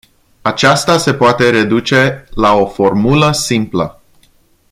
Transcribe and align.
Aceasta 0.41 0.97
se 0.97 1.13
poate 1.13 1.49
reduce 1.49 2.27
la 2.33 2.53
o 2.55 2.65
formulă 2.67 3.31
simplă. 3.31 4.01